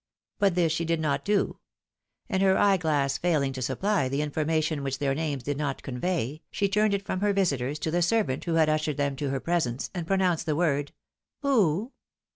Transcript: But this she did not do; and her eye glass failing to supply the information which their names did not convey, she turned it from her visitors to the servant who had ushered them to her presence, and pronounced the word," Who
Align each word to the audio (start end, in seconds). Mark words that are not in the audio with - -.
But 0.39 0.55
this 0.55 0.71
she 0.71 0.83
did 0.83 0.99
not 0.99 1.23
do; 1.23 1.59
and 2.27 2.41
her 2.41 2.57
eye 2.57 2.77
glass 2.77 3.19
failing 3.19 3.53
to 3.53 3.61
supply 3.61 4.09
the 4.09 4.23
information 4.23 4.81
which 4.81 4.97
their 4.97 5.13
names 5.13 5.43
did 5.43 5.57
not 5.57 5.83
convey, 5.83 6.41
she 6.49 6.67
turned 6.67 6.95
it 6.95 7.05
from 7.05 7.19
her 7.19 7.33
visitors 7.33 7.77
to 7.77 7.91
the 7.91 8.01
servant 8.01 8.45
who 8.45 8.55
had 8.55 8.67
ushered 8.67 8.97
them 8.97 9.15
to 9.17 9.29
her 9.29 9.39
presence, 9.39 9.91
and 9.93 10.07
pronounced 10.07 10.47
the 10.47 10.55
word," 10.55 10.91
Who 11.43 11.91